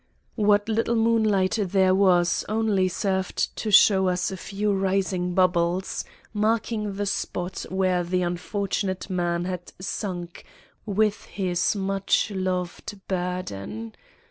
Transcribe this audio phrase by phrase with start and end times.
[0.33, 6.95] What little moonlight there was only served to show us a few rising bubbles, marking
[6.95, 10.43] the spot where the unfortunate man had sunk
[10.87, 13.93] with his much loved burden.